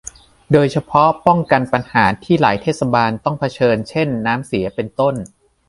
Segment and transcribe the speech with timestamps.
[0.51, 5.15] โดยเฉพาะป้องกันปัญหาที่หลายเทศบาลต้องเผชิญ เช่น น้ำเสีย เป็นต้น